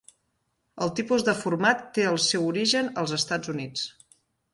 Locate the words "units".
3.55-3.85